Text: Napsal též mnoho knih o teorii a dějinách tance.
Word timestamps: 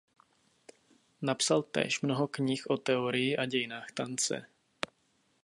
Napsal 1.21 1.61
též 1.63 2.01
mnoho 2.01 2.27
knih 2.27 2.63
o 2.69 2.77
teorii 2.77 3.37
a 3.37 3.45
dějinách 3.45 3.91
tance. 3.91 4.45